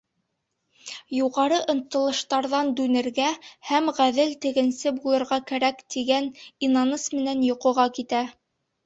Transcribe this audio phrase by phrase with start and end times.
[1.15, 3.27] Юғары ынтылыштарҙан дүнергә
[3.73, 6.31] һәм ғәҙел тегенсе булырға кәрәк, тигән
[6.69, 8.23] инаныс менән йоҡоға китә.